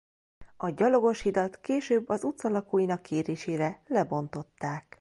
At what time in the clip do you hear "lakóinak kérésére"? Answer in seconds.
2.49-3.81